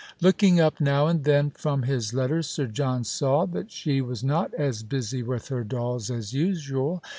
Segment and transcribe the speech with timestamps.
[0.19, 2.49] Looking up now and then from liis letters.
[2.49, 7.03] Sir John saw that she was not as busy with her dolls as usual.